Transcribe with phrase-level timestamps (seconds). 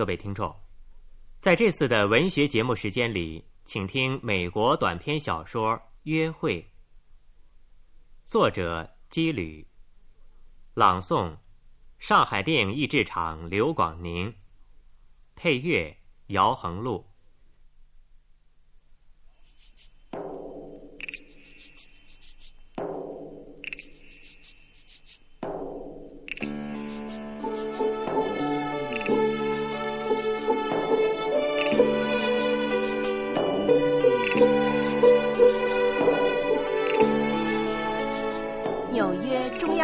[0.00, 0.56] 各位听众，
[1.40, 5.72] 在这次的文学节目时间里，请听美国短篇小说
[6.04, 6.62] 《约会》，
[8.24, 9.68] 作者基吕，
[10.72, 11.36] 朗诵
[11.98, 14.34] 上海电影译制厂刘广宁，
[15.36, 15.94] 配乐
[16.28, 17.06] 姚恒璐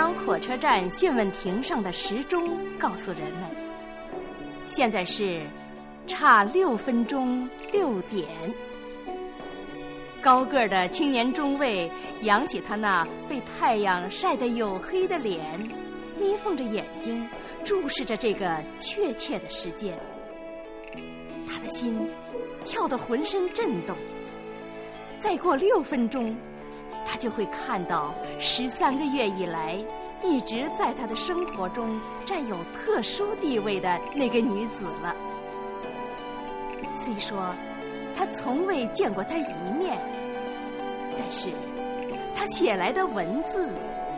[0.08, 0.14] 禄。
[0.14, 3.50] 火车站讯问亭上的时钟告诉人们，
[4.66, 5.46] 现在是
[6.06, 8.26] 差六分钟六点。
[10.20, 11.90] 高个的青年中尉
[12.22, 15.40] 扬起他那被太阳晒得黝黑的脸，
[16.18, 17.28] 眯缝着眼睛
[17.62, 19.96] 注视着这个确切的时间。
[21.48, 22.08] 他的心
[22.64, 23.96] 跳得浑身震动。
[25.16, 26.36] 再过六分钟，
[27.06, 29.78] 他就会看到十三个月以来。
[30.22, 35.14] 一直在他的生活中占有特殊地位的那个女子了。
[36.92, 37.54] 虽说
[38.14, 39.98] 他从未见过她一面，
[41.18, 41.52] 但是
[42.34, 43.68] 他写来的文字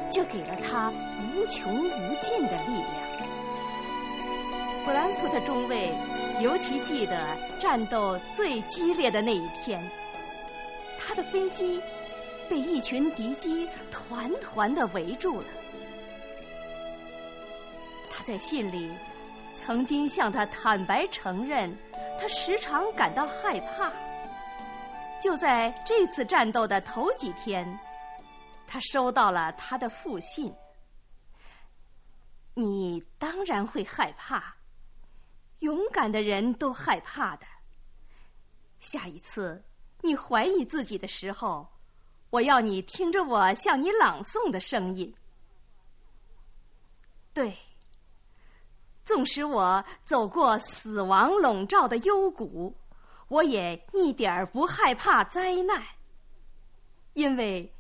[0.08, 0.90] 却给了他
[1.34, 3.18] 无穷无尽的力量。
[4.84, 5.92] 布兰福特中尉
[6.40, 9.82] 尤其记得战斗最激烈的那一天，
[10.96, 11.80] 他的飞机
[12.48, 15.46] 被一群敌机团团的围住了。
[18.10, 18.92] 他在信里
[19.56, 21.76] 曾经向他坦白承认，
[22.20, 23.92] 他时常感到害怕。
[25.20, 27.78] 就在这次战斗的头几天，
[28.66, 30.54] 他收到了他的复信。
[32.54, 34.56] 你当然会害怕，
[35.60, 37.46] 勇敢的人都害怕的。
[38.80, 39.64] 下一次
[40.02, 41.68] 你怀疑自己的时候，
[42.30, 45.14] 我要你听着我向你朗诵的声音。
[47.32, 47.56] 对。
[49.04, 52.76] 纵使我走过死亡笼罩的幽谷，
[53.28, 55.82] 我也一点儿不害怕灾难，
[57.14, 57.74] 因为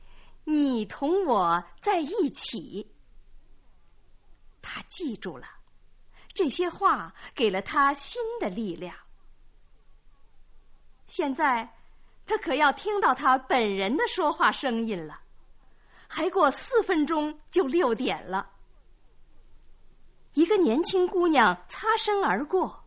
[0.44, 2.94] 你同我在一起。
[4.62, 5.46] 他记住了
[6.32, 8.96] 这些话，给了他新的力量。
[11.08, 11.77] 现在，
[12.28, 15.18] 他可要听到他本人的说话声音了。
[16.06, 18.50] 还过四分钟就六点了。
[20.34, 22.84] 一个年轻姑娘擦身而过，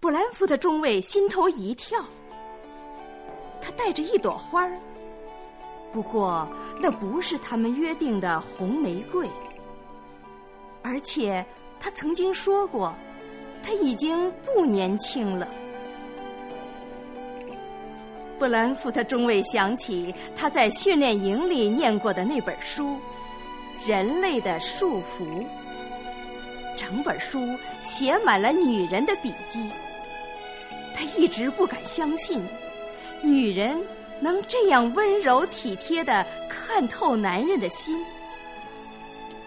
[0.00, 2.04] 布兰福的中尉心头一跳。
[3.60, 4.78] 她带着一朵花儿，
[5.92, 6.46] 不过
[6.80, 9.28] 那不是他们约定的红玫瑰。
[10.82, 11.44] 而且
[11.80, 12.94] 他曾经说过，
[13.62, 15.48] 他已经不年轻了。
[18.38, 22.96] 布兰福特中尉想起他在训练营里念过的那本书
[23.88, 25.24] 《人类的束缚》。
[26.76, 29.68] 整本书写满了女人的笔记，
[30.94, 32.46] 他一直不敢相信，
[33.20, 33.76] 女人
[34.20, 38.00] 能这样温柔体贴的看透男人的心。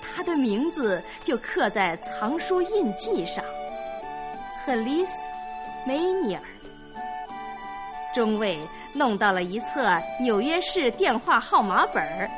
[0.01, 3.41] 他的名字就刻在藏书印记上，
[4.59, 5.11] 赫丽斯·
[5.87, 6.41] 梅尼尔。
[8.13, 8.59] 中尉
[8.93, 9.89] 弄到了一册
[10.19, 12.29] 纽约市电话号码本，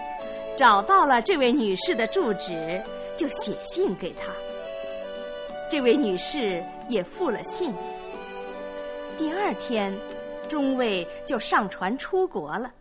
[0.57, 2.81] 找到了这位女士的住址，
[3.17, 4.31] 就写信给她。
[5.69, 7.73] 这位女士也附了信。
[9.17, 9.91] 第二天，
[10.47, 12.71] 中尉就上船出国了。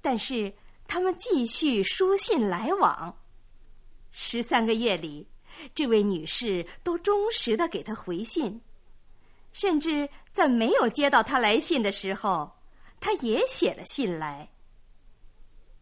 [0.00, 0.52] 但是
[0.86, 3.16] 他们继续书信来往。
[4.12, 5.26] 十三个月里，
[5.74, 8.60] 这位女士都忠实的给他回信，
[9.52, 12.52] 甚至在没有接到他来信的时候，
[13.00, 14.48] 他也写了信来。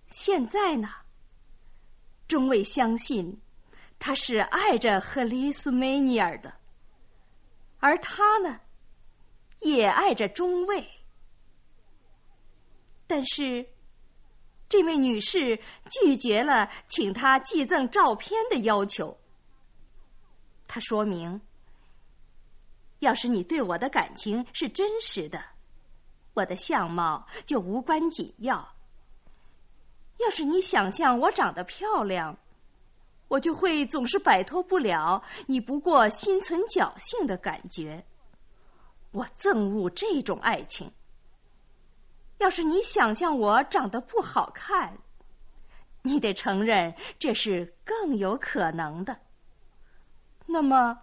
[0.08, 0.88] 现在呢，
[2.26, 3.42] 中尉相信。
[3.98, 6.54] 他是爱着赫里斯梅尼尔的，
[7.80, 8.60] 而他呢，
[9.60, 10.86] 也爱着中尉。
[13.06, 13.66] 但是，
[14.68, 15.58] 这位女士
[15.90, 19.18] 拒绝了请他寄赠照片的要求。
[20.66, 21.40] 他说明：
[23.00, 25.40] 要是你对我的感情是真实的，
[26.34, 28.56] 我的相貌就无关紧要；
[30.18, 32.36] 要是你想象我长得漂亮，
[33.28, 38.04] 我就会总是摆脱不了你不过心存侥幸的感觉。
[39.12, 40.90] 我憎恶这种爱情。
[42.38, 44.98] 要是你想象我长得不好看，
[46.02, 49.18] 你得承认这是更有可能的。
[50.44, 50.98] 那么，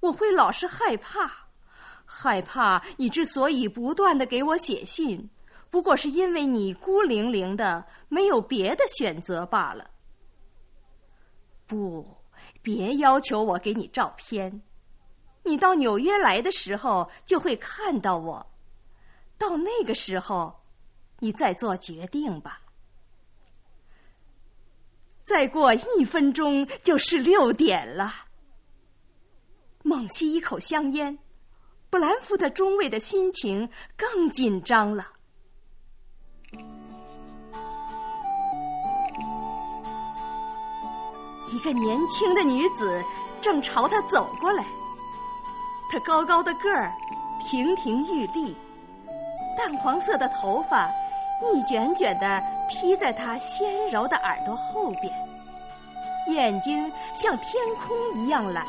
[0.00, 1.30] 我会老是害怕，
[2.04, 5.30] 害怕你之所以不断的给我写信，
[5.68, 9.90] 不过是因为你孤零零的没有别的选择罢了。
[11.66, 12.16] 不，
[12.62, 14.62] 别要求我给你照片。
[15.42, 18.44] 你到纽约来的时候就会看到我，
[19.38, 20.62] 到那个时候，
[21.18, 22.60] 你再做决定吧。
[25.22, 28.12] 再过一分钟就是六点了。
[29.82, 31.18] 猛吸一口香烟，
[31.88, 35.06] 布兰夫特中尉的心情更紧张了。
[41.52, 43.02] 一个年轻的女子
[43.40, 44.64] 正朝他走过来。
[45.90, 46.92] 她高高的个儿，
[47.40, 48.54] 亭亭玉立，
[49.56, 50.88] 淡黄色的头发
[51.54, 55.12] 一卷卷的披在她纤柔的耳朵后边，
[56.28, 58.64] 眼睛像天空一样蓝。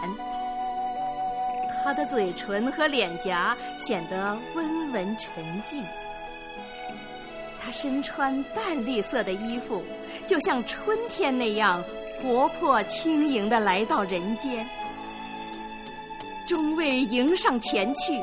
[1.83, 5.83] 她的嘴唇和脸颊显得温文沉静。
[7.59, 9.83] 她身穿淡绿色的衣服，
[10.25, 11.83] 就像春天那样
[12.21, 14.67] 活泼轻盈的来到人间。
[16.47, 18.19] 中尉迎上前去，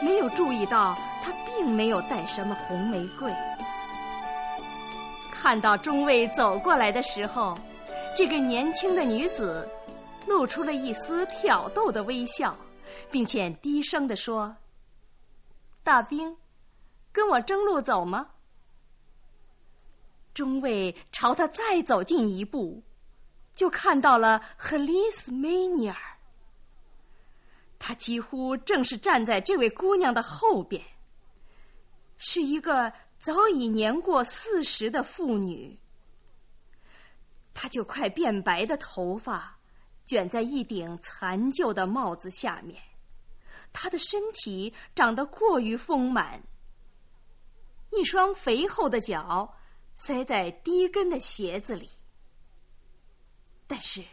[0.00, 3.32] 没有注意到他并没有带什么红玫瑰。
[5.32, 7.56] 看到中尉走过来的时候，
[8.16, 9.68] 这个年轻的女子
[10.26, 12.56] 露出了一丝挑逗的微笑，
[13.10, 14.56] 并且低声地说
[15.82, 16.36] ：“大兵，
[17.12, 18.30] 跟我争路走吗？”
[20.34, 22.82] 中尉朝他再走近一步，
[23.54, 25.96] 就看到了赫利斯梅尼尔。
[27.78, 30.82] 他几乎正是站在这位姑娘的后边，
[32.16, 35.78] 是一个早已年过四十的妇女。
[37.52, 39.56] 她就快变白的头发
[40.04, 42.82] 卷在一顶残旧的帽子下面，
[43.72, 46.42] 她的身体长得过于丰满，
[47.90, 49.56] 一双肥厚的脚
[49.96, 51.88] 塞在低跟的鞋子里，
[53.66, 54.04] 但是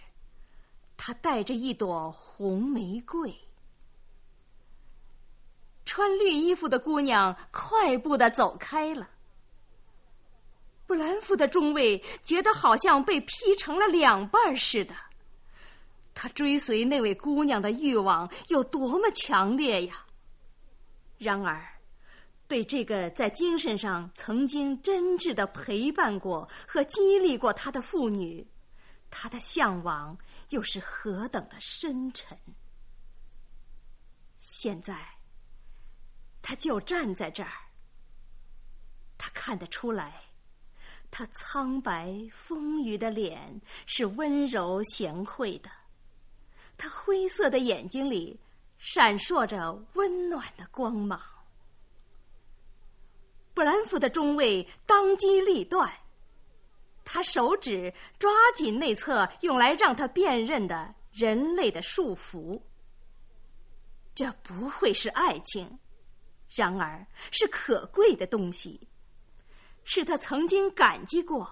[0.96, 3.34] 她带着一朵红玫瑰。
[5.84, 9.10] 穿绿衣服的姑娘快步的走开了。
[10.86, 14.96] 布兰夫的中尉觉得好像被劈成了两半似的。
[16.14, 20.06] 他追随那位姑娘的欲望有多么强烈呀！
[21.18, 21.62] 然而，
[22.48, 28.46] 对这个在精神上曾经真挚的陪伴过和激励过他的妇女，
[29.10, 30.18] 他的向往
[30.50, 32.38] 又是何等的深沉。
[34.40, 34.98] 现在。
[36.44, 37.52] 他就站在这儿。
[39.16, 40.24] 他看得出来，
[41.12, 45.70] 他苍白丰腴的脸是温柔贤惠的，
[46.82, 48.40] 他灰色的眼睛里
[48.80, 51.22] 闪烁着温暖的光芒。
[53.54, 55.94] 布兰夫的中尉当机立断，
[57.06, 62.60] 他手指抓紧内侧用来让他辨认的人类的束缚。
[64.16, 65.78] 这不会是爱情。
[66.50, 68.88] 然而，是可贵的东西，
[69.84, 71.48] 是他曾经感激过，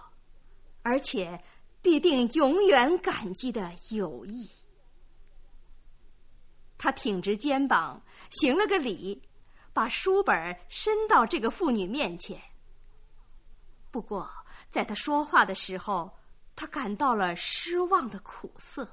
[0.82, 1.40] 而且
[1.84, 4.50] 必定永远感激的友谊。
[6.80, 9.22] 他挺直肩膀，行了个礼，
[9.74, 12.42] 把书本伸到这个妇女面前。
[13.92, 14.28] 不过，
[14.70, 16.18] 在他说话的时候，
[16.56, 18.90] 他感到了失望的苦涩。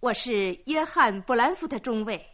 [0.00, 2.28] 我是约翰·布兰夫特中尉。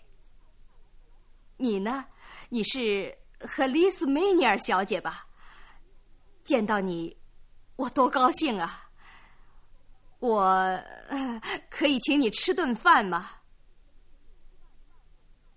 [1.58, 2.06] 你呢？
[2.48, 5.26] 你是和丽斯梅尼尔小姐吧？
[6.44, 7.14] 见到你，
[7.76, 8.87] 我多高兴啊！
[10.18, 10.82] 我
[11.70, 13.30] 可以请你吃顿饭吗？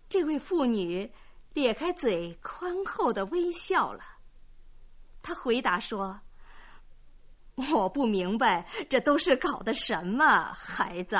[0.07, 1.09] 这位妇女
[1.53, 4.03] 咧开嘴，宽厚的微笑了。
[5.23, 6.19] 她回答说
[7.73, 11.17] ：“我不明白，这都是搞的什么，孩子？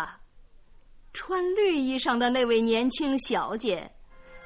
[1.14, 3.90] 穿绿衣裳的那位年轻小姐。”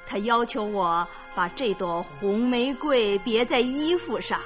[0.05, 4.39] 她要求我把这朵红玫瑰别在衣服上。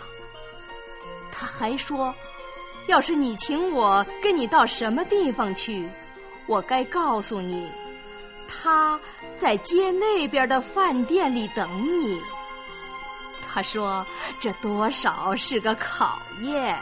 [1.30, 2.16] 她还说，
[2.90, 5.88] 要是你请我跟你到什么地方去，
[6.48, 7.70] 我该告诉你，
[8.48, 9.00] 他
[9.38, 11.70] 在街那边的饭店里等
[12.02, 12.20] 你。
[13.48, 14.04] 他说，
[14.40, 16.76] 这多少是个考验。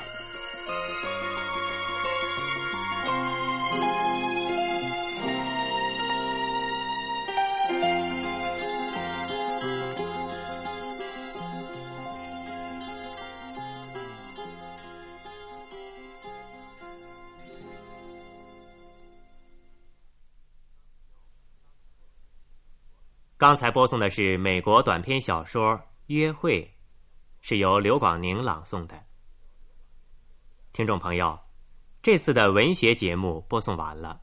[23.40, 25.76] 刚才播送的是美国短篇小说
[26.08, 26.64] 《约会》，
[27.40, 28.96] 是由刘广宁朗诵的。
[30.74, 31.40] 听众朋友，
[32.02, 34.20] 这次的文学节目播送完了。